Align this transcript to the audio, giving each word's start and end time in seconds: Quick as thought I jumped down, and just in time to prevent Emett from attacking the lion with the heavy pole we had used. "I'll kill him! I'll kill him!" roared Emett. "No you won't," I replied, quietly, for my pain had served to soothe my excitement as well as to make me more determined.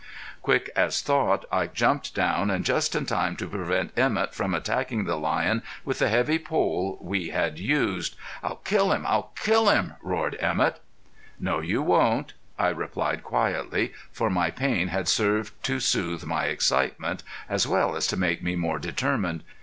Quick 0.41 0.71
as 0.75 0.99
thought 1.03 1.45
I 1.51 1.67
jumped 1.67 2.15
down, 2.15 2.49
and 2.49 2.65
just 2.65 2.95
in 2.95 3.05
time 3.05 3.35
to 3.35 3.45
prevent 3.47 3.95
Emett 3.95 4.33
from 4.33 4.55
attacking 4.55 5.03
the 5.03 5.15
lion 5.15 5.61
with 5.85 5.99
the 5.99 6.09
heavy 6.09 6.39
pole 6.39 6.97
we 6.99 7.29
had 7.29 7.59
used. 7.59 8.15
"I'll 8.41 8.55
kill 8.55 8.91
him! 8.93 9.05
I'll 9.05 9.31
kill 9.35 9.69
him!" 9.69 9.93
roared 10.01 10.35
Emett. 10.41 10.79
"No 11.39 11.59
you 11.59 11.83
won't," 11.83 12.33
I 12.57 12.69
replied, 12.69 13.21
quietly, 13.23 13.93
for 14.11 14.31
my 14.31 14.49
pain 14.49 14.87
had 14.87 15.07
served 15.07 15.53
to 15.65 15.79
soothe 15.79 16.23
my 16.23 16.45
excitement 16.45 17.21
as 17.47 17.67
well 17.67 17.95
as 17.95 18.07
to 18.07 18.17
make 18.17 18.41
me 18.41 18.55
more 18.55 18.79
determined. 18.79 19.43